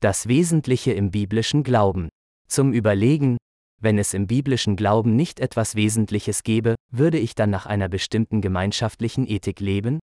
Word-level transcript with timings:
Das 0.00 0.28
Wesentliche 0.28 0.92
im 0.92 1.10
biblischen 1.10 1.64
Glauben. 1.64 2.08
Zum 2.48 2.72
Überlegen, 2.72 3.36
wenn 3.80 3.98
es 3.98 4.14
im 4.14 4.28
biblischen 4.28 4.76
Glauben 4.76 5.16
nicht 5.16 5.40
etwas 5.40 5.74
Wesentliches 5.74 6.44
gäbe, 6.44 6.76
würde 6.92 7.18
ich 7.18 7.34
dann 7.34 7.50
nach 7.50 7.66
einer 7.66 7.88
bestimmten 7.88 8.40
gemeinschaftlichen 8.40 9.26
Ethik 9.26 9.58
leben? 9.58 9.98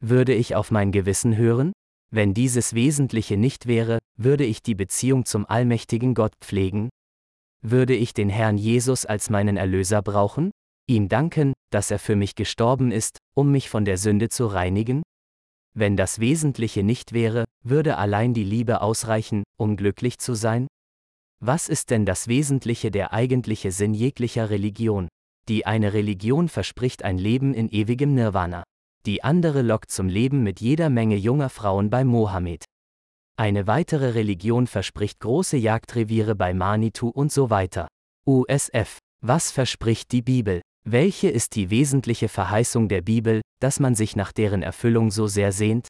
Würde 0.00 0.32
ich 0.32 0.54
auf 0.54 0.70
mein 0.70 0.92
Gewissen 0.92 1.36
hören? 1.36 1.72
Wenn 2.12 2.34
dieses 2.34 2.74
Wesentliche 2.74 3.36
nicht 3.36 3.66
wäre, 3.66 3.98
würde 4.16 4.44
ich 4.44 4.62
die 4.62 4.76
Beziehung 4.76 5.24
zum 5.24 5.44
allmächtigen 5.44 6.14
Gott 6.14 6.36
pflegen? 6.40 6.88
Würde 7.62 7.96
ich 7.96 8.14
den 8.14 8.28
Herrn 8.28 8.56
Jesus 8.56 9.06
als 9.06 9.28
meinen 9.28 9.56
Erlöser 9.56 10.02
brauchen? 10.02 10.52
Ihm 10.88 11.08
danken, 11.08 11.52
dass 11.72 11.90
er 11.90 11.98
für 11.98 12.14
mich 12.14 12.36
gestorben 12.36 12.92
ist, 12.92 13.18
um 13.34 13.50
mich 13.50 13.70
von 13.70 13.84
der 13.84 13.98
Sünde 13.98 14.28
zu 14.28 14.46
reinigen? 14.46 15.02
Wenn 15.74 15.96
das 15.96 16.20
Wesentliche 16.20 16.84
nicht 16.84 17.12
wäre, 17.12 17.44
würde 17.68 17.96
allein 17.96 18.34
die 18.34 18.44
Liebe 18.44 18.80
ausreichen, 18.80 19.42
um 19.58 19.76
glücklich 19.76 20.18
zu 20.18 20.34
sein? 20.34 20.66
Was 21.40 21.68
ist 21.68 21.90
denn 21.90 22.06
das 22.06 22.28
Wesentliche 22.28 22.90
der 22.90 23.12
eigentliche 23.12 23.72
Sinn 23.72 23.94
jeglicher 23.94 24.50
Religion? 24.50 25.08
Die 25.48 25.66
eine 25.66 25.92
Religion 25.92 26.48
verspricht 26.48 27.04
ein 27.04 27.18
Leben 27.18 27.54
in 27.54 27.68
ewigem 27.68 28.14
Nirvana. 28.14 28.64
Die 29.04 29.22
andere 29.22 29.62
lockt 29.62 29.90
zum 29.90 30.08
Leben 30.08 30.42
mit 30.42 30.60
jeder 30.60 30.90
Menge 30.90 31.16
junger 31.16 31.50
Frauen 31.50 31.90
bei 31.90 32.04
Mohammed. 32.04 32.64
Eine 33.38 33.66
weitere 33.66 34.10
Religion 34.10 34.66
verspricht 34.66 35.20
große 35.20 35.56
Jagdreviere 35.56 36.34
bei 36.34 36.54
Manitou 36.54 37.08
und 37.08 37.30
so 37.30 37.50
weiter. 37.50 37.86
USF. 38.26 38.98
Was 39.22 39.50
verspricht 39.50 40.10
die 40.12 40.22
Bibel? 40.22 40.62
Welche 40.88 41.28
ist 41.28 41.54
die 41.54 41.70
wesentliche 41.70 42.28
Verheißung 42.28 42.88
der 42.88 43.02
Bibel, 43.02 43.42
dass 43.60 43.78
man 43.78 43.94
sich 43.94 44.16
nach 44.16 44.32
deren 44.32 44.62
Erfüllung 44.62 45.10
so 45.10 45.26
sehr 45.26 45.52
sehnt? 45.52 45.88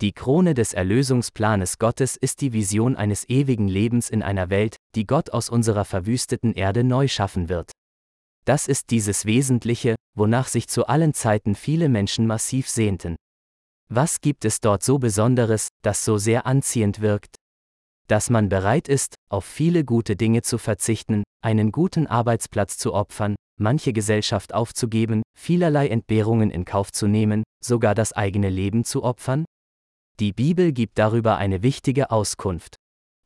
Die 0.00 0.12
Krone 0.12 0.54
des 0.54 0.72
Erlösungsplanes 0.74 1.78
Gottes 1.78 2.16
ist 2.16 2.40
die 2.40 2.52
Vision 2.52 2.96
eines 2.96 3.28
ewigen 3.28 3.68
Lebens 3.68 4.10
in 4.10 4.22
einer 4.22 4.50
Welt, 4.50 4.76
die 4.96 5.06
Gott 5.06 5.30
aus 5.30 5.48
unserer 5.48 5.84
verwüsteten 5.84 6.52
Erde 6.52 6.82
neu 6.82 7.06
schaffen 7.06 7.48
wird. 7.48 7.70
Das 8.44 8.66
ist 8.66 8.90
dieses 8.90 9.24
Wesentliche, 9.24 9.94
wonach 10.16 10.48
sich 10.48 10.68
zu 10.68 10.86
allen 10.86 11.14
Zeiten 11.14 11.54
viele 11.54 11.88
Menschen 11.88 12.26
massiv 12.26 12.68
sehnten. 12.68 13.16
Was 13.88 14.20
gibt 14.20 14.44
es 14.44 14.60
dort 14.60 14.82
so 14.82 14.98
Besonderes, 14.98 15.68
das 15.82 16.04
so 16.04 16.18
sehr 16.18 16.44
anziehend 16.44 17.00
wirkt? 17.00 17.36
Dass 18.08 18.30
man 18.30 18.48
bereit 18.48 18.88
ist, 18.88 19.14
auf 19.30 19.44
viele 19.44 19.84
gute 19.84 20.16
Dinge 20.16 20.42
zu 20.42 20.58
verzichten, 20.58 21.22
einen 21.42 21.72
guten 21.72 22.06
Arbeitsplatz 22.06 22.76
zu 22.76 22.92
opfern, 22.92 23.36
manche 23.58 23.92
Gesellschaft 23.92 24.52
aufzugeben, 24.52 25.22
vielerlei 25.38 25.88
Entbehrungen 25.88 26.50
in 26.50 26.64
Kauf 26.64 26.92
zu 26.92 27.06
nehmen, 27.06 27.44
sogar 27.64 27.94
das 27.94 28.12
eigene 28.12 28.50
Leben 28.50 28.84
zu 28.84 29.04
opfern? 29.04 29.44
Die 30.20 30.32
Bibel 30.32 30.70
gibt 30.70 30.98
darüber 30.98 31.38
eine 31.38 31.64
wichtige 31.64 32.12
Auskunft. 32.12 32.76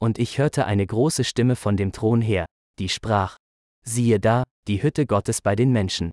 Und 0.01 0.19
ich 0.19 0.39
hörte 0.39 0.65
eine 0.65 0.87
große 0.87 1.23
Stimme 1.23 1.55
von 1.55 1.77
dem 1.77 1.93
Thron 1.93 2.23
her, 2.23 2.47
die 2.79 2.89
sprach, 2.89 3.37
siehe 3.85 4.19
da, 4.19 4.45
die 4.69 4.83
Hütte 4.83 5.05
Gottes 5.05 5.43
bei 5.43 5.55
den 5.55 5.71
Menschen. 5.71 6.11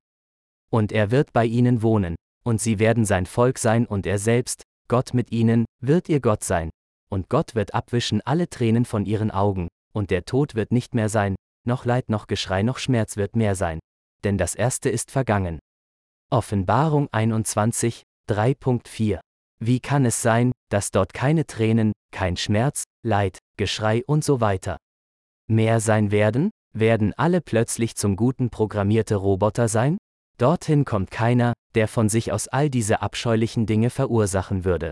Und 0.70 0.92
er 0.92 1.12
wird 1.12 1.32
bei 1.32 1.46
ihnen 1.46 1.82
wohnen, 1.82 2.16
und 2.44 2.60
sie 2.60 2.80
werden 2.80 3.06
sein 3.06 3.26
Volk 3.26 3.58
sein 3.58 3.86
und 3.86 4.06
er 4.06 4.20
selbst, 4.20 4.64
Gott 4.90 5.14
mit 5.14 5.32
ihnen, 5.32 5.66
wird 5.82 6.10
ihr 6.10 6.20
Gott 6.20 6.44
sein. 6.44 6.70
Und 7.10 7.30
Gott 7.30 7.56
wird 7.56 7.74
abwischen 7.74 8.22
alle 8.22 8.50
Tränen 8.50 8.84
von 8.84 9.06
ihren 9.06 9.32
Augen, 9.32 9.70
und 9.94 10.12
der 10.12 10.26
Tod 10.26 10.56
wird 10.56 10.72
nicht 10.74 10.94
mehr 10.94 11.08
sein, 11.08 11.36
noch 11.66 11.86
Leid 11.86 12.10
noch 12.10 12.28
Geschrei 12.28 12.64
noch 12.64 12.80
Schmerz 12.80 13.16
wird 13.16 13.36
mehr 13.38 13.56
sein. 13.56 13.80
Denn 14.26 14.38
das 14.38 14.56
Erste 14.56 14.90
ist 14.90 15.12
vergangen. 15.12 15.60
Offenbarung 16.30 17.08
21, 17.12 18.04
3.4 18.30 19.22
wie 19.60 19.80
kann 19.80 20.06
es 20.06 20.22
sein, 20.22 20.52
dass 20.70 20.92
dort 20.92 21.14
keine 21.14 21.46
Tränen, 21.46 21.94
kein 22.12 22.38
Schmerz, 22.38 22.84
Leid, 23.04 23.40
Geschrei 23.58 24.04
und 24.06 24.24
so 24.24 24.42
weiter 24.42 24.78
mehr 25.48 25.80
sein 25.80 26.12
werden? 26.12 26.50
Werden 26.74 27.14
alle 27.14 27.40
plötzlich 27.40 27.96
zum 27.96 28.18
Guten 28.18 28.50
programmierte 28.50 29.16
Roboter 29.16 29.68
sein? 29.70 29.98
Dorthin 30.38 30.84
kommt 30.84 31.12
keiner, 31.12 31.54
der 31.76 31.88
von 31.88 32.10
sich 32.10 32.34
aus 32.34 32.50
all 32.50 32.70
diese 32.70 33.02
abscheulichen 33.02 33.66
Dinge 33.66 33.90
verursachen 33.90 34.66
würde. 34.66 34.92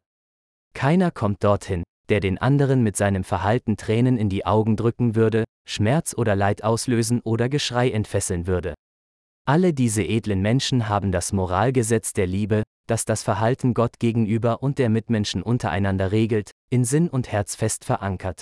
Keiner 0.74 1.12
kommt 1.12 1.44
dorthin, 1.44 1.84
der 2.10 2.22
den 2.22 2.38
anderen 2.38 2.84
mit 2.84 2.96
seinem 2.96 3.24
Verhalten 3.24 3.76
Tränen 3.76 4.18
in 4.18 4.30
die 4.30 4.46
Augen 4.46 4.78
drücken 4.78 5.16
würde, 5.16 5.44
Schmerz 5.68 6.14
oder 6.18 6.36
Leid 6.36 6.64
auslösen 6.64 7.20
oder 7.22 7.50
Geschrei 7.50 7.90
entfesseln 7.92 8.48
würde. 8.48 8.74
Alle 9.46 9.74
diese 9.74 10.04
edlen 10.04 10.42
Menschen 10.42 10.88
haben 10.88 11.12
das 11.12 11.34
Moralgesetz 11.34 12.14
der 12.14 12.28
Liebe, 12.28 12.64
das 12.88 13.06
das 13.06 13.24
Verhalten 13.24 13.74
Gott 13.74 14.00
gegenüber 14.00 14.62
und 14.62 14.80
der 14.80 14.90
Mitmenschen 14.90 15.42
untereinander 15.42 16.12
regelt, 16.12 16.52
in 16.70 16.86
Sinn 16.86 17.10
und 17.10 17.32
Herz 17.32 17.56
fest 17.56 17.86
verankert. 17.86 18.42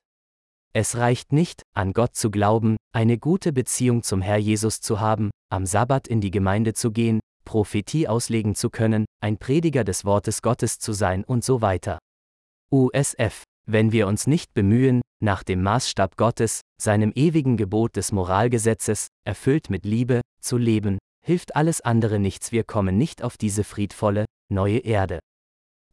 Es 0.74 0.98
reicht 0.98 1.34
nicht, 1.34 1.64
an 1.74 1.92
Gott 1.92 2.16
zu 2.16 2.32
glauben, 2.32 2.78
eine 2.94 3.18
gute 3.18 3.52
Beziehung 3.52 4.04
zum 4.04 4.22
Herr 4.22 4.38
Jesus 4.38 4.80
zu 4.80 5.00
haben, 5.00 5.32
am 5.50 5.66
Sabbat 5.66 6.08
in 6.08 6.22
die 6.22 6.32
Gemeinde 6.32 6.74
zu 6.74 6.92
gehen, 6.92 7.20
Prophetie 7.44 8.08
auslegen 8.08 8.56
zu 8.56 8.70
können, 8.70 9.06
ein 9.22 9.38
Prediger 9.38 9.84
des 9.84 10.06
Wortes 10.06 10.42
Gottes 10.42 10.80
zu 10.80 10.94
sein 10.94 11.24
und 11.24 11.44
so 11.44 11.62
weiter. 11.62 12.00
USF. 12.72 13.44
Wenn 13.68 13.92
wir 13.92 14.08
uns 14.08 14.28
nicht 14.28 14.54
bemühen, 14.54 15.02
nach 15.22 15.44
dem 15.44 15.62
Maßstab 15.62 16.18
Gottes, 16.18 16.62
seinem 16.82 17.12
ewigen 17.14 17.58
Gebot 17.58 17.96
des 17.96 18.12
Moralgesetzes, 18.12 19.08
erfüllt 19.24 19.70
mit 19.70 19.86
Liebe, 19.86 20.22
zu 20.42 20.58
leben, 20.58 20.98
hilft 21.26 21.56
alles 21.56 21.82
andere 21.82 22.20
nichts, 22.20 22.52
wir 22.52 22.64
kommen 22.64 22.98
nicht 22.98 23.24
auf 23.24 23.38
diese 23.38 23.64
friedvolle, 23.64 24.26
neue 24.50 24.80
Erde. 24.80 25.20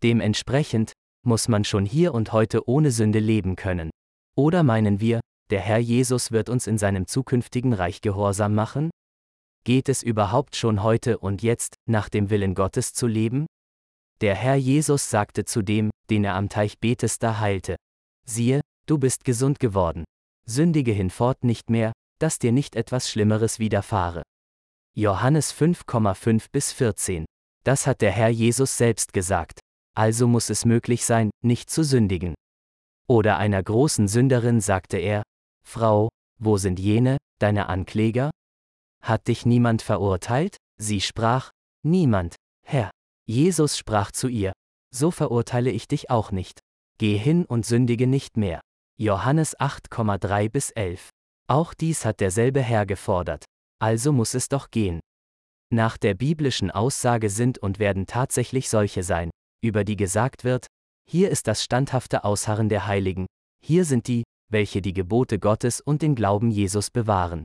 Dementsprechend 0.03 0.93
muss 1.25 1.49
man 1.49 1.65
schon 1.65 1.85
hier 1.85 2.15
und 2.15 2.33
heute 2.33 2.69
ohne 2.69 2.91
Sünde 2.91 3.19
leben 3.19 3.57
können. 3.57 3.91
Oder 4.37 4.63
meinen 4.63 5.01
wir, 5.01 5.21
der 5.51 5.61
Herr 5.61 5.79
Jesus 5.79 6.31
wird 6.31 6.49
uns 6.49 6.67
in 6.67 6.79
seinem 6.79 7.07
zukünftigen 7.07 7.73
Reich 7.73 8.01
gehorsam 8.01 8.55
machen? 8.55 8.91
Geht 9.65 9.89
es 9.89 10.03
überhaupt 10.03 10.57
schon 10.57 10.83
heute 10.83 11.19
und 11.19 11.43
jetzt, 11.43 11.75
nach 11.87 12.09
dem 12.09 12.31
Willen 12.31 12.55
Gottes 12.55 12.93
zu 12.93 13.07
leben? 13.07 13.47
Der 14.21 14.35
Herr 14.35 14.57
Jesus 14.57 15.11
sagte 15.11 15.45
zu 15.45 15.63
dem, 15.63 15.91
den 16.11 16.25
er 16.25 16.35
am 16.35 16.49
Teich 16.49 16.79
Bethesda 16.79 17.39
heilte, 17.41 17.77
siehe, 18.27 18.61
du 18.87 18.99
bist 18.99 19.25
gesund 19.25 19.61
geworden. 19.61 20.05
Sündige 20.47 20.93
hinfort 20.93 21.45
nicht 21.45 21.71
mehr, 21.71 21.93
dass 22.19 22.39
dir 22.39 22.53
nicht 22.53 22.75
etwas 22.77 23.11
Schlimmeres 23.11 23.59
widerfahre. 23.59 24.23
Johannes 24.99 25.55
5,5 25.55 26.47
bis 26.51 26.73
14. 26.73 27.25
Das 27.63 27.87
hat 27.87 28.01
der 28.01 28.11
Herr 28.11 28.31
Jesus 28.31 28.77
selbst 28.77 29.13
gesagt. 29.13 29.61
Also 29.95 30.27
muss 30.27 30.51
es 30.51 30.65
möglich 30.65 31.05
sein, 31.05 31.31
nicht 31.41 31.71
zu 31.71 31.85
sündigen. 31.85 32.35
Oder 33.09 33.37
einer 33.37 33.63
großen 33.63 34.09
Sünderin 34.09 34.61
sagte 34.61 34.97
er, 34.97 35.23
Frau, 35.65 36.09
wo 36.41 36.57
sind 36.57 36.81
jene, 36.81 37.17
deine 37.41 37.69
Ankläger? 37.69 38.33
Hat 39.01 39.29
dich 39.29 39.47
niemand 39.47 39.83
verurteilt? 39.83 40.57
Sie 40.81 41.01
sprach, 41.01 41.53
Niemand, 41.85 42.35
Herr. 42.67 42.91
Jesus 43.25 43.79
sprach 43.79 44.11
zu 44.11 44.27
ihr, 44.27 44.51
So 44.93 45.13
verurteile 45.13 45.71
ich 45.71 45.87
dich 45.87 46.11
auch 46.11 46.33
nicht. 46.33 46.59
Geh 46.99 47.17
hin 47.17 47.45
und 47.45 47.65
sündige 47.65 48.09
nicht 48.09 48.37
mehr. 48.37 48.61
Johannes 48.99 49.57
8,3 49.61 50.51
bis 50.51 50.71
11. 50.71 51.11
Auch 51.47 51.73
dies 51.73 52.05
hat 52.05 52.19
derselbe 52.19 52.63
Herr 52.63 52.85
gefordert 52.85 53.45
also 53.79 54.13
muss 54.13 54.35
es 54.35 54.49
doch 54.49 54.71
gehen. 54.71 55.01
Nach 55.73 55.97
der 55.97 56.15
biblischen 56.15 56.71
Aussage 56.71 57.31
sind 57.31 57.59
und 57.59 57.79
werden 57.79 58.07
tatsächlich 58.07 58.69
solche 58.69 59.03
sein, 59.03 59.31
über 59.63 59.85
die 59.85 59.97
gesagt 59.97 60.45
wird, 60.45 60.67
hier 61.09 61.31
ist 61.31 61.47
das 61.47 61.63
standhafte 61.63 62.25
Ausharren 62.25 62.69
der 62.69 62.87
Heiligen, 62.87 63.27
hier 63.65 63.85
sind 63.85 64.09
die, 64.09 64.25
welche 64.51 64.81
die 64.81 64.95
Gebote 64.95 65.39
Gottes 65.39 65.81
und 65.81 66.03
den 66.03 66.15
Glauben 66.15 66.51
Jesus 66.51 66.91
bewahren. 66.91 67.45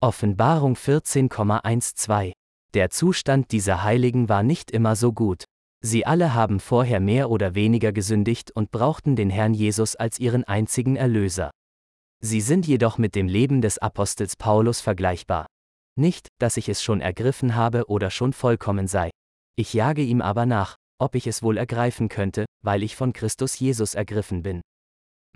Offenbarung 0.00 0.74
14,12 0.74 2.32
Der 2.74 2.90
Zustand 2.90 3.52
dieser 3.52 3.82
Heiligen 3.82 4.28
war 4.28 4.42
nicht 4.42 4.70
immer 4.70 4.96
so 4.96 5.12
gut. 5.12 5.44
Sie 5.80 6.06
alle 6.06 6.34
haben 6.34 6.60
vorher 6.60 6.98
mehr 6.98 7.30
oder 7.30 7.54
weniger 7.54 7.92
gesündigt 7.92 8.50
und 8.50 8.70
brauchten 8.70 9.16
den 9.16 9.30
Herrn 9.30 9.54
Jesus 9.54 9.96
als 9.96 10.18
ihren 10.18 10.44
einzigen 10.44 10.96
Erlöser. 10.96 11.50
Sie 12.20 12.40
sind 12.40 12.66
jedoch 12.66 12.96
mit 12.96 13.14
dem 13.14 13.28
Leben 13.28 13.60
des 13.60 13.78
Apostels 13.78 14.36
Paulus 14.36 14.80
vergleichbar. 14.80 15.46
Nicht, 15.96 16.28
dass 16.38 16.56
ich 16.56 16.68
es 16.68 16.82
schon 16.82 17.00
ergriffen 17.00 17.54
habe 17.54 17.86
oder 17.88 18.10
schon 18.10 18.32
vollkommen 18.32 18.88
sei. 18.88 19.10
Ich 19.56 19.72
jage 19.74 20.02
ihm 20.02 20.20
aber 20.20 20.46
nach, 20.46 20.76
ob 21.00 21.14
ich 21.14 21.26
es 21.26 21.42
wohl 21.42 21.56
ergreifen 21.56 22.08
könnte, 22.08 22.44
weil 22.64 22.82
ich 22.82 22.96
von 22.96 23.12
Christus 23.12 23.58
Jesus 23.58 23.94
ergriffen 23.94 24.42
bin. 24.42 24.60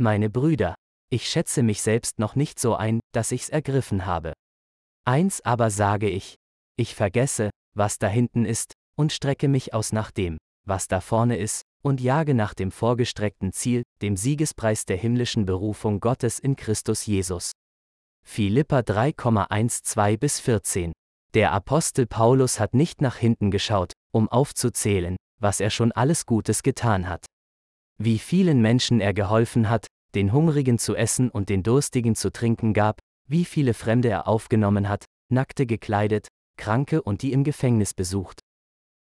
Meine 0.00 0.30
Brüder, 0.30 0.74
ich 1.10 1.28
schätze 1.28 1.62
mich 1.62 1.82
selbst 1.82 2.18
noch 2.18 2.34
nicht 2.34 2.58
so 2.58 2.74
ein, 2.74 3.00
dass 3.12 3.32
ich's 3.32 3.48
ergriffen 3.48 4.06
habe. 4.06 4.32
Eins 5.04 5.40
aber 5.40 5.70
sage 5.70 6.08
ich, 6.08 6.34
ich 6.76 6.94
vergesse, 6.94 7.50
was 7.74 7.98
da 7.98 8.08
hinten 8.08 8.44
ist, 8.44 8.72
und 8.96 9.12
strecke 9.12 9.48
mich 9.48 9.74
aus 9.74 9.92
nach 9.92 10.10
dem, 10.10 10.38
was 10.66 10.88
da 10.88 11.00
vorne 11.00 11.36
ist, 11.38 11.62
und 11.82 12.00
jage 12.00 12.34
nach 12.34 12.54
dem 12.54 12.72
vorgestreckten 12.72 13.52
Ziel, 13.52 13.84
dem 14.02 14.16
Siegespreis 14.16 14.84
der 14.84 14.96
himmlischen 14.96 15.46
Berufung 15.46 16.00
Gottes 16.00 16.38
in 16.38 16.56
Christus 16.56 17.06
Jesus. 17.06 17.52
Philippa 18.28 18.80
3,12 18.80 20.18
bis 20.18 20.38
14. 20.38 20.92
Der 21.34 21.50
Apostel 21.50 22.06
Paulus 22.06 22.60
hat 22.60 22.72
nicht 22.74 23.00
nach 23.00 23.16
hinten 23.16 23.50
geschaut, 23.50 23.94
um 24.12 24.28
aufzuzählen, 24.28 25.16
was 25.40 25.58
er 25.60 25.70
schon 25.70 25.90
alles 25.90 26.24
Gutes 26.24 26.62
getan 26.62 27.08
hat. 27.08 27.26
Wie 28.00 28.18
vielen 28.20 28.60
Menschen 28.62 29.00
er 29.00 29.12
geholfen 29.12 29.68
hat, 29.68 29.88
den 30.14 30.32
Hungrigen 30.32 30.78
zu 30.78 30.94
essen 30.94 31.30
und 31.30 31.48
den 31.48 31.64
Durstigen 31.64 32.14
zu 32.14 32.30
trinken 32.30 32.74
gab, 32.74 33.00
wie 33.26 33.44
viele 33.44 33.74
Fremde 33.74 34.08
er 34.08 34.28
aufgenommen 34.28 34.88
hat, 34.88 35.06
Nackte 35.32 35.66
gekleidet, 35.66 36.28
Kranke 36.56 37.02
und 37.02 37.22
die 37.22 37.32
im 37.32 37.42
Gefängnis 37.42 37.92
besucht. 37.92 38.38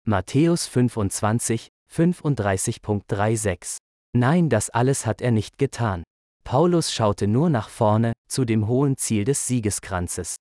Matthäus 0.04 0.66
25, 0.66 1.68
35.36 1.90 3.78
Nein, 4.14 4.50
das 4.50 4.68
alles 4.68 5.06
hat 5.06 5.22
er 5.22 5.30
nicht 5.30 5.56
getan. 5.56 6.02
Paulus 6.44 6.92
schaute 6.92 7.26
nur 7.26 7.50
nach 7.50 7.68
vorne, 7.68 8.12
zu 8.28 8.44
dem 8.44 8.66
hohen 8.66 8.96
Ziel 8.96 9.24
des 9.24 9.46
Siegeskranzes. 9.46 10.36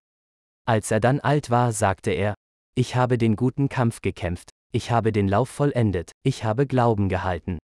Als 0.66 0.92
er 0.92 1.00
dann 1.00 1.20
alt 1.20 1.50
war, 1.50 1.72
sagte 1.72 2.12
er, 2.12 2.36
ich 2.76 2.96
habe 2.96 3.18
den 3.18 3.36
guten 3.36 3.70
Kampf 3.70 4.02
gekämpft, 4.02 4.50
ich 4.72 4.92
habe 4.92 5.12
den 5.12 5.28
Lauf 5.28 5.50
vollendet, 5.50 6.12
ich 6.24 6.44
habe 6.44 6.66
Glauben 6.66 7.10
gehalten. 7.10 7.60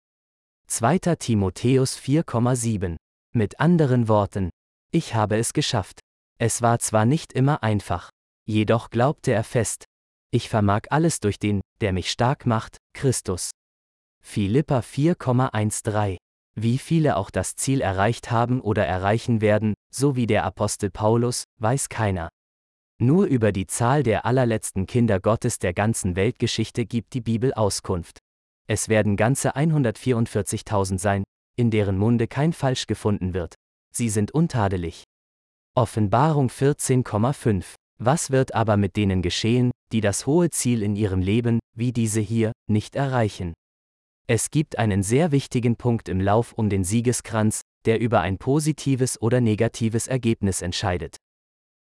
2. 0.69 0.99
Timotheus 1.17 1.97
4,7 1.99 2.97
Mit 3.35 3.61
anderen 3.61 4.09
Worten, 4.09 4.51
ich 4.91 5.15
habe 5.15 5.37
es 5.37 5.53
geschafft. 5.53 6.01
Es 6.39 6.61
war 6.61 6.79
zwar 6.81 7.07
nicht 7.07 7.33
immer 7.33 7.63
einfach, 7.63 8.11
jedoch 8.47 8.91
glaubte 8.91 9.33
er 9.33 9.45
fest, 9.45 9.85
ich 10.31 10.49
vermag 10.49 10.83
alles 10.91 11.21
durch 11.21 11.39
den, 11.39 11.61
der 11.81 11.93
mich 11.93 12.11
stark 12.11 12.47
macht, 12.47 12.79
Christus. 12.93 13.51
Philippa 14.23 14.81
4,13 14.81 16.17
Wie 16.59 16.79
viele 16.79 17.17
auch 17.17 17.31
das 17.31 17.55
Ziel 17.55 17.83
erreicht 17.83 18.31
haben 18.31 18.63
oder 18.63 18.87
erreichen 18.87 19.43
werden, 19.43 19.75
so 19.93 20.17
wie 20.17 20.27
der 20.27 20.45
Apostel 20.45 20.91
Paulus, 20.91 21.45
weiß 21.59 21.91
keiner. 21.91 22.31
Nur 22.99 23.27
über 23.27 23.53
die 23.53 23.67
Zahl 23.67 24.03
der 24.03 24.25
allerletzten 24.25 24.87
Kinder 24.87 25.21
Gottes 25.21 25.59
der 25.59 25.75
ganzen 25.75 26.17
Weltgeschichte 26.17 26.87
gibt 26.87 27.13
die 27.13 27.21
Bibel 27.21 27.53
Auskunft. 27.53 28.21
Es 28.67 28.89
werden 28.89 29.17
ganze 29.17 29.55
144.000 29.55 30.99
sein, 30.99 31.25
in 31.57 31.71
deren 31.71 31.99
Munde 31.99 32.27
kein 32.27 32.55
Falsch 32.55 32.87
gefunden 32.87 33.35
wird. 33.35 33.55
Sie 33.93 34.09
sind 34.09 34.33
untadelig. 34.33 35.05
Offenbarung 35.75 36.49
14,5 36.49 37.75
Was 37.99 38.31
wird 38.31 38.55
aber 38.55 38.79
mit 38.79 38.97
denen 38.97 39.21
geschehen, 39.21 39.73
die 39.93 40.01
das 40.01 40.27
hohe 40.27 40.49
Ziel 40.49 40.83
in 40.83 40.97
ihrem 40.97 41.21
Leben, 41.21 41.61
wie 41.75 41.93
diese 41.93 42.21
hier, 42.21 42.53
nicht 42.67 42.97
erreichen? 42.97 43.53
Es 44.29 44.51
gibt 44.51 44.77
einen 44.77 45.05
sehr 45.05 45.31
wichtigen 45.31 45.77
Punkt 45.77 46.09
im 46.09 46.21
Lauf 46.21 46.53
um 46.53 46.69
den 46.69 46.83
Siegeskranz, 46.83 47.61
der 47.85 48.01
über 48.01 48.23
ein 48.23 48.39
positives 48.39 49.23
oder 49.23 49.41
negatives 49.41 50.09
Ergebnis 50.09 50.63
entscheidet. 50.63 51.17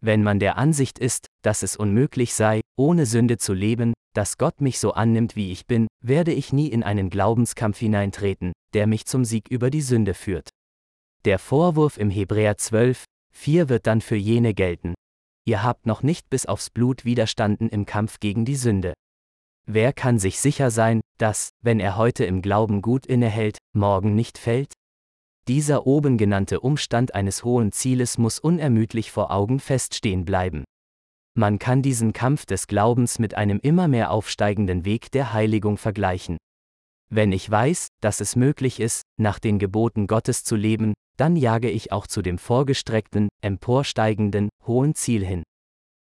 Wenn 0.01 0.23
man 0.23 0.39
der 0.39 0.57
Ansicht 0.57 1.01
ist, 1.01 1.27
dass 1.43 1.65
es 1.65 1.77
unmöglich 1.77 2.35
sei, 2.35 2.61
ohne 2.77 3.07
Sünde 3.07 3.39
zu 3.39 3.55
leben, 3.55 3.93
dass 4.15 4.39
Gott 4.39 4.61
mich 4.61 4.79
so 4.79 4.93
annimmt, 4.93 5.35
wie 5.35 5.51
ich 5.51 5.67
bin, 5.67 5.89
werde 6.01 6.33
ich 6.33 6.53
nie 6.53 6.69
in 6.69 6.85
einen 6.85 7.11
Glaubenskampf 7.11 7.79
hineintreten, 7.79 8.53
der 8.73 8.87
mich 8.87 9.07
zum 9.07 9.25
Sieg 9.25 9.49
über 9.49 9.71
die 9.71 9.81
Sünde 9.81 10.15
führt. 10.15 10.51
Der 11.25 11.41
Vorwurf 11.41 11.99
im 11.99 12.11
Hebräer 12.11 12.57
12, 12.57 13.03
4 13.33 13.69
wird 13.69 13.89
dann 13.89 14.01
für 14.01 14.15
jene 14.17 14.55
gelten. 14.55 14.95
Ihr 15.45 15.65
habt 15.65 15.87
noch 15.87 16.05
nicht 16.05 16.31
bis 16.31 16.47
aufs 16.47 16.71
Blut 16.71 17.05
widerstanden 17.05 17.69
im 17.69 17.85
Kampf 17.85 18.21
gegen 18.21 18.45
die 18.45 18.57
Sünde. 18.57 18.95
Wer 19.71 19.93
kann 19.93 20.19
sich 20.19 20.41
sicher 20.41 20.71
sein, 20.71 21.03
dass, 21.19 21.51
wenn 21.61 21.79
er 21.79 21.99
heute 21.99 22.25
im 22.25 22.41
Glauben 22.41 22.81
gut 22.81 23.05
innehält, 23.05 23.59
morgen 23.75 24.15
nicht 24.15 24.39
fällt? 24.39 24.73
Dieser 25.47 25.87
oben 25.87 26.17
genannte 26.17 26.61
Umstand 26.61 27.15
eines 27.15 27.45
hohen 27.45 27.71
Zieles 27.71 28.17
muss 28.17 28.39
unermüdlich 28.39 29.11
vor 29.11 29.31
Augen 29.31 29.61
feststehen 29.61 30.25
bleiben. 30.25 30.65
Man 31.35 31.59
kann 31.59 31.83
diesen 31.83 32.15
Kampf 32.15 32.47
des 32.47 32.67
Glaubens 32.67 33.19
mit 33.19 33.35
einem 33.35 33.61
immer 33.61 33.89
mehr 33.89 34.11
aufsteigenden 34.11 34.87
Weg 34.87 35.13
der 35.13 35.35
Heiligung 35.35 35.77
vergleichen. 35.77 36.39
Wenn 37.11 37.31
ich 37.31 37.51
weiß, 37.51 37.89
dass 38.01 38.23
es 38.23 38.37
möglich 38.37 38.81
ist, 38.81 39.03
nach 39.21 39.39
den 39.39 39.59
Geboten 39.59 40.07
Gottes 40.07 40.45
zu 40.45 40.57
leben, 40.57 40.95
dann 41.19 41.37
jage 41.37 41.69
ich 41.69 41.93
auch 41.93 42.07
zu 42.07 42.23
dem 42.23 42.39
vorgestreckten, 42.39 43.29
emporsteigenden, 43.43 44.49
hohen 44.67 44.95
Ziel 44.95 45.27
hin. 45.27 45.43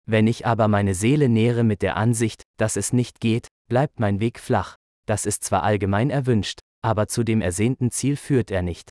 Wenn 0.09 0.25
ich 0.25 0.45
aber 0.45 0.69
meine 0.69 0.95
Seele 0.95 1.27
nähre 1.27 1.63
mit 1.63 1.81
der 1.81 1.98
Ansicht, 1.98 2.44
dass 2.57 2.77
es 2.77 2.94
nicht 2.94 3.19
geht, 3.19 3.50
bleibt 3.68 4.00
mein 4.00 4.21
Weg 4.21 4.39
flach, 4.39 4.77
das 5.06 5.25
ist 5.25 5.44
zwar 5.44 5.63
allgemein 5.63 6.09
erwünscht, 6.09 6.59
aber 6.81 7.07
zu 7.07 7.24
dem 7.24 7.42
ersehnten 7.42 7.92
Ziel 7.92 8.15
führt 8.15 8.50
er 8.50 8.62
nicht. 8.62 8.89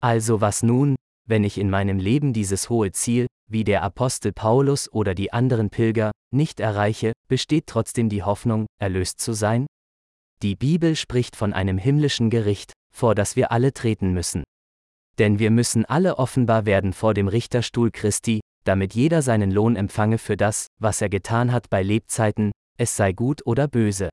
Also 0.00 0.40
was 0.40 0.62
nun, 0.62 0.94
wenn 1.26 1.42
ich 1.42 1.58
in 1.58 1.68
meinem 1.68 1.98
Leben 1.98 2.32
dieses 2.32 2.70
hohe 2.70 2.92
Ziel, 2.92 3.26
wie 3.50 3.64
der 3.64 3.82
Apostel 3.82 4.32
Paulus 4.32 4.92
oder 4.92 5.14
die 5.14 5.32
anderen 5.32 5.70
Pilger, 5.70 6.12
nicht 6.32 6.60
erreiche, 6.60 7.12
besteht 7.28 7.66
trotzdem 7.66 8.08
die 8.08 8.22
Hoffnung, 8.22 8.66
erlöst 8.80 9.20
zu 9.20 9.32
sein? 9.32 9.66
Die 10.42 10.54
Bibel 10.54 10.94
spricht 10.94 11.34
von 11.34 11.52
einem 11.52 11.78
himmlischen 11.78 12.30
Gericht, 12.30 12.72
vor 12.94 13.16
das 13.16 13.34
wir 13.34 13.50
alle 13.50 13.72
treten 13.72 14.12
müssen. 14.12 14.44
Denn 15.18 15.38
wir 15.38 15.50
müssen 15.50 15.84
alle 15.84 16.18
offenbar 16.18 16.66
werden 16.66 16.92
vor 16.92 17.14
dem 17.14 17.26
Richterstuhl 17.26 17.90
Christi, 17.90 18.40
damit 18.66 18.94
jeder 18.94 19.22
seinen 19.22 19.50
Lohn 19.50 19.76
empfange 19.76 20.18
für 20.18 20.36
das, 20.36 20.66
was 20.78 21.00
er 21.00 21.08
getan 21.08 21.52
hat 21.52 21.70
bei 21.70 21.82
Lebzeiten, 21.82 22.52
es 22.78 22.96
sei 22.96 23.12
gut 23.12 23.46
oder 23.46 23.68
böse. 23.68 24.10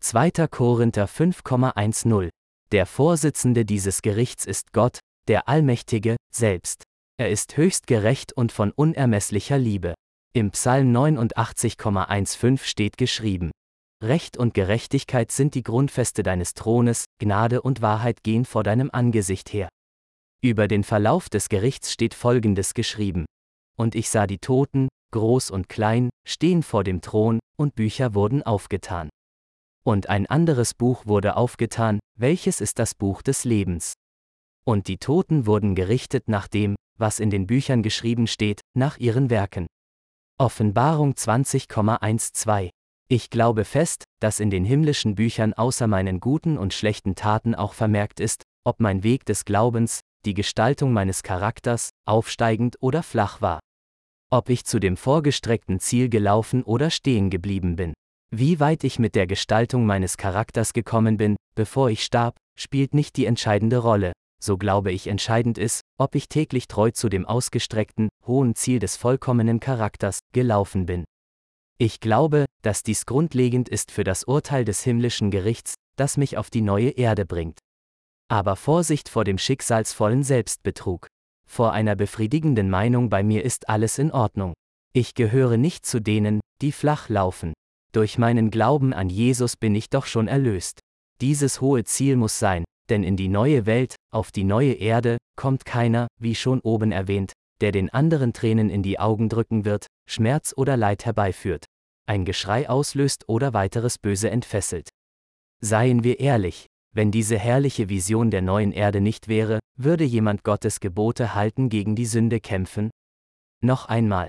2. 0.00 0.48
Korinther 0.48 1.06
5,10 1.06 2.30
der 2.72 2.86
Vorsitzende 2.86 3.66
dieses 3.66 4.00
Gerichts 4.00 4.46
ist 4.46 4.72
Gott, 4.72 5.00
der 5.28 5.46
Allmächtige, 5.46 6.16
selbst. 6.34 6.84
Er 7.18 7.28
ist 7.28 7.58
höchst 7.58 7.86
gerecht 7.86 8.32
und 8.32 8.50
von 8.50 8.70
unermesslicher 8.70 9.58
Liebe. 9.58 9.92
Im 10.32 10.52
Psalm 10.52 10.90
89,15 10.90 12.56
steht 12.64 12.96
geschrieben. 12.96 13.50
Recht 14.02 14.38
und 14.38 14.54
Gerechtigkeit 14.54 15.30
sind 15.30 15.54
die 15.54 15.62
Grundfeste 15.62 16.22
deines 16.22 16.54
Thrones, 16.54 17.04
Gnade 17.18 17.60
und 17.60 17.82
Wahrheit 17.82 18.22
gehen 18.22 18.46
vor 18.46 18.62
deinem 18.62 18.88
Angesicht 18.90 19.52
her. 19.52 19.68
Über 20.42 20.66
den 20.66 20.82
Verlauf 20.82 21.28
des 21.28 21.50
Gerichts 21.50 21.92
steht 21.92 22.14
Folgendes 22.14 22.72
geschrieben. 22.72 23.26
Und 23.82 23.96
ich 23.96 24.10
sah 24.10 24.28
die 24.28 24.38
Toten, 24.38 24.86
groß 25.10 25.50
und 25.50 25.68
klein, 25.68 26.10
stehen 26.24 26.62
vor 26.62 26.84
dem 26.84 27.00
Thron, 27.00 27.40
und 27.56 27.74
Bücher 27.74 28.14
wurden 28.14 28.44
aufgetan. 28.44 29.08
Und 29.84 30.08
ein 30.08 30.26
anderes 30.26 30.72
Buch 30.72 31.04
wurde 31.04 31.34
aufgetan, 31.34 31.98
welches 32.16 32.60
ist 32.60 32.78
das 32.78 32.94
Buch 32.94 33.22
des 33.22 33.42
Lebens. 33.42 33.94
Und 34.64 34.86
die 34.86 34.98
Toten 34.98 35.46
wurden 35.46 35.74
gerichtet 35.74 36.28
nach 36.28 36.46
dem, 36.46 36.76
was 36.96 37.18
in 37.18 37.30
den 37.30 37.48
Büchern 37.48 37.82
geschrieben 37.82 38.28
steht, 38.28 38.60
nach 38.72 38.98
ihren 38.98 39.30
Werken. 39.30 39.66
Offenbarung 40.38 41.14
20,12 41.14 42.70
Ich 43.08 43.30
glaube 43.30 43.64
fest, 43.64 44.04
dass 44.20 44.38
in 44.38 44.50
den 44.50 44.64
himmlischen 44.64 45.16
Büchern 45.16 45.54
außer 45.54 45.88
meinen 45.88 46.20
guten 46.20 46.56
und 46.56 46.72
schlechten 46.72 47.16
Taten 47.16 47.56
auch 47.56 47.74
vermerkt 47.74 48.20
ist, 48.20 48.44
ob 48.64 48.78
mein 48.78 49.02
Weg 49.02 49.26
des 49.26 49.44
Glaubens, 49.44 50.02
die 50.24 50.34
Gestaltung 50.34 50.92
meines 50.92 51.24
Charakters, 51.24 51.90
aufsteigend 52.06 52.76
oder 52.78 53.02
flach 53.02 53.40
war. 53.40 53.58
Ob 54.32 54.48
ich 54.48 54.64
zu 54.64 54.78
dem 54.78 54.96
vorgestreckten 54.96 55.78
Ziel 55.78 56.08
gelaufen 56.08 56.62
oder 56.62 56.88
stehen 56.88 57.28
geblieben 57.28 57.76
bin. 57.76 57.92
Wie 58.34 58.60
weit 58.60 58.82
ich 58.82 58.98
mit 58.98 59.14
der 59.14 59.26
Gestaltung 59.26 59.84
meines 59.84 60.16
Charakters 60.16 60.72
gekommen 60.72 61.18
bin, 61.18 61.36
bevor 61.54 61.90
ich 61.90 62.02
starb, 62.02 62.38
spielt 62.58 62.94
nicht 62.94 63.16
die 63.16 63.26
entscheidende 63.26 63.76
Rolle, 63.76 64.12
so 64.42 64.56
glaube 64.56 64.90
ich 64.90 65.06
entscheidend 65.06 65.58
ist, 65.58 65.82
ob 65.98 66.14
ich 66.14 66.30
täglich 66.30 66.66
treu 66.66 66.90
zu 66.92 67.10
dem 67.10 67.26
ausgestreckten, 67.26 68.08
hohen 68.26 68.54
Ziel 68.54 68.78
des 68.78 68.96
vollkommenen 68.96 69.60
Charakters 69.60 70.20
gelaufen 70.32 70.86
bin. 70.86 71.04
Ich 71.76 72.00
glaube, 72.00 72.46
dass 72.62 72.82
dies 72.82 73.04
grundlegend 73.04 73.68
ist 73.68 73.90
für 73.90 74.02
das 74.02 74.24
Urteil 74.24 74.64
des 74.64 74.82
himmlischen 74.82 75.30
Gerichts, 75.30 75.74
das 75.96 76.16
mich 76.16 76.38
auf 76.38 76.48
die 76.48 76.62
neue 76.62 76.88
Erde 76.88 77.26
bringt. 77.26 77.58
Aber 78.28 78.56
Vorsicht 78.56 79.10
vor 79.10 79.24
dem 79.24 79.36
schicksalsvollen 79.36 80.22
Selbstbetrug. 80.22 81.08
Vor 81.52 81.72
einer 81.72 81.96
befriedigenden 81.96 82.70
Meinung 82.70 83.10
bei 83.10 83.22
mir 83.22 83.44
ist 83.44 83.68
alles 83.68 83.98
in 83.98 84.10
Ordnung. 84.10 84.54
Ich 84.94 85.12
gehöre 85.14 85.58
nicht 85.58 85.84
zu 85.84 86.00
denen, 86.00 86.40
die 86.62 86.72
flach 86.72 87.10
laufen. 87.10 87.52
Durch 87.92 88.16
meinen 88.16 88.50
Glauben 88.50 88.94
an 88.94 89.10
Jesus 89.10 89.58
bin 89.58 89.74
ich 89.74 89.90
doch 89.90 90.06
schon 90.06 90.28
erlöst. 90.28 90.80
Dieses 91.20 91.60
hohe 91.60 91.84
Ziel 91.84 92.16
muss 92.16 92.38
sein, 92.38 92.64
denn 92.88 93.04
in 93.04 93.18
die 93.18 93.28
neue 93.28 93.66
Welt, 93.66 93.96
auf 94.14 94.32
die 94.32 94.44
neue 94.44 94.72
Erde, 94.72 95.18
kommt 95.36 95.66
keiner, 95.66 96.06
wie 96.18 96.34
schon 96.34 96.58
oben 96.60 96.90
erwähnt, 96.90 97.34
der 97.60 97.70
den 97.70 97.90
anderen 97.90 98.32
Tränen 98.32 98.70
in 98.70 98.82
die 98.82 98.98
Augen 98.98 99.28
drücken 99.28 99.66
wird, 99.66 99.88
Schmerz 100.08 100.54
oder 100.56 100.78
Leid 100.78 101.04
herbeiführt, 101.04 101.66
ein 102.06 102.24
Geschrei 102.24 102.66
auslöst 102.70 103.28
oder 103.28 103.52
weiteres 103.52 103.98
Böse 103.98 104.30
entfesselt. 104.30 104.88
Seien 105.60 106.02
wir 106.02 106.18
ehrlich, 106.18 106.64
wenn 106.94 107.10
diese 107.10 107.38
herrliche 107.38 107.88
Vision 107.88 108.30
der 108.30 108.42
neuen 108.42 108.72
Erde 108.72 109.00
nicht 109.00 109.28
wäre, 109.28 109.58
würde 109.76 110.04
jemand 110.04 110.44
Gottes 110.44 110.80
Gebote 110.80 111.34
halten 111.34 111.68
gegen 111.68 111.96
die 111.96 112.06
Sünde 112.06 112.40
kämpfen? 112.40 112.90
Noch 113.62 113.86
einmal. 113.86 114.28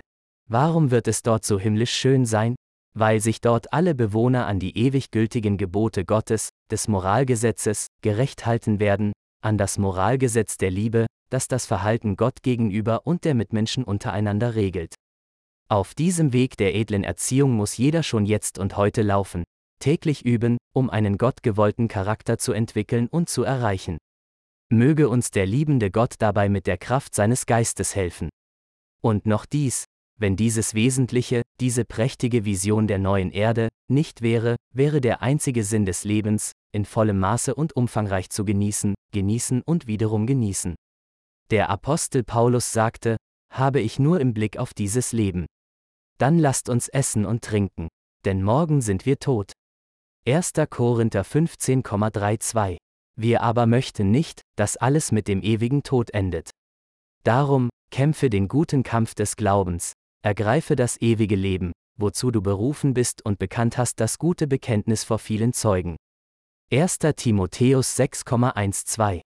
Warum 0.49 0.91
wird 0.91 1.07
es 1.07 1.23
dort 1.23 1.45
so 1.45 1.59
himmlisch 1.59 1.93
schön 1.93 2.25
sein? 2.25 2.55
weil 2.93 3.19
sich 3.19 3.41
dort 3.41 3.73
alle 3.73 3.95
Bewohner 3.95 4.45
an 4.45 4.59
die 4.59 4.77
ewig 4.77 5.11
gültigen 5.11 5.57
Gebote 5.57 6.05
Gottes, 6.05 6.49
des 6.71 6.87
Moralgesetzes, 6.87 7.87
gerecht 8.01 8.45
halten 8.45 8.79
werden, 8.79 9.13
an 9.43 9.57
das 9.57 9.77
Moralgesetz 9.77 10.57
der 10.57 10.71
Liebe, 10.71 11.07
das 11.29 11.47
das 11.47 11.65
Verhalten 11.65 12.15
Gott 12.15 12.43
gegenüber 12.43 13.05
und 13.05 13.25
der 13.25 13.33
Mitmenschen 13.33 13.83
untereinander 13.83 14.55
regelt. 14.55 14.93
Auf 15.69 15.95
diesem 15.95 16.33
Weg 16.33 16.55
der 16.57 16.75
edlen 16.75 17.03
Erziehung 17.03 17.53
muss 17.53 17.77
jeder 17.77 18.03
schon 18.03 18.25
jetzt 18.25 18.59
und 18.59 18.77
heute 18.77 19.01
laufen, 19.01 19.43
täglich 19.79 20.23
üben, 20.23 20.57
um 20.73 20.89
einen 20.89 21.17
gottgewollten 21.17 21.87
Charakter 21.87 22.37
zu 22.37 22.51
entwickeln 22.51 23.07
und 23.07 23.29
zu 23.29 23.43
erreichen. 23.43 23.97
Möge 24.69 25.07
uns 25.07 25.31
der 25.31 25.45
liebende 25.45 25.91
Gott 25.91 26.15
dabei 26.19 26.49
mit 26.49 26.67
der 26.67 26.77
Kraft 26.77 27.15
seines 27.15 27.45
Geistes 27.45 27.95
helfen. 27.95 28.29
Und 29.01 29.25
noch 29.25 29.45
dies, 29.45 29.85
wenn 30.17 30.35
dieses 30.35 30.73
Wesentliche, 30.73 31.41
diese 31.59 31.85
prächtige 31.85 32.45
Vision 32.45 32.87
der 32.87 32.99
neuen 32.99 33.31
Erde, 33.31 33.69
nicht 33.89 34.21
wäre, 34.21 34.55
wäre 34.73 35.01
der 35.01 35.21
einzige 35.21 35.63
Sinn 35.63 35.85
des 35.85 36.03
Lebens, 36.03 36.53
in 36.71 36.85
vollem 36.85 37.19
Maße 37.19 37.53
und 37.53 37.75
umfangreich 37.75 38.29
zu 38.29 38.45
genießen, 38.45 38.95
genießen 39.11 39.61
und 39.63 39.87
wiederum 39.87 40.25
genießen. 40.25 40.75
Der 41.51 41.69
Apostel 41.69 42.23
Paulus 42.23 42.71
sagte, 42.71 43.17
habe 43.51 43.79
ich 43.79 43.99
nur 43.99 44.19
im 44.19 44.33
Blick 44.33 44.57
auf 44.57 44.73
dieses 44.73 45.11
Leben. 45.11 45.45
Dann 46.17 46.39
lasst 46.39 46.69
uns 46.69 46.87
essen 46.87 47.25
und 47.25 47.43
trinken, 47.43 47.89
denn 48.25 48.41
morgen 48.41 48.81
sind 48.81 49.05
wir 49.05 49.19
tot. 49.19 49.51
1. 50.25 50.53
Korinther 50.69 51.25
15,32 51.25 52.77
Wir 53.19 53.41
aber 53.41 53.65
möchten 53.65 54.09
nicht, 54.09 54.41
dass 54.55 54.77
alles 54.77 55.11
mit 55.11 55.27
dem 55.27 55.43
ewigen 55.43 55.83
Tod 55.83 56.11
endet. 56.13 56.51
Darum, 57.25 57.67
kämpfe 57.91 58.29
den 58.29 58.47
guten 58.47 58.83
Kampf 58.83 59.15
des 59.15 59.35
Glaubens, 59.35 59.91
ergreife 60.23 60.77
das 60.77 60.95
ewige 61.01 61.35
Leben, 61.35 61.73
wozu 61.99 62.31
du 62.31 62.41
berufen 62.41 62.93
bist 62.93 63.25
und 63.25 63.37
bekannt 63.37 63.77
hast 63.77 63.99
das 63.99 64.17
gute 64.17 64.47
Bekenntnis 64.47 65.03
vor 65.03 65.19
vielen 65.19 65.51
Zeugen. 65.51 65.97
1. 66.71 66.99
Timotheus 67.17 67.99
6,12 67.99 69.22